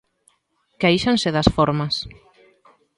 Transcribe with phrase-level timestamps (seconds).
[0.81, 1.95] Quéixanse das formas.